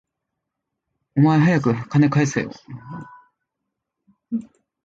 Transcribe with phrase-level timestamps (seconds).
[1.15, 2.49] お前、はやく金返せよ